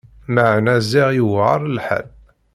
[0.33, 2.07] Meɛna ziɣ i yuɛer lḥal!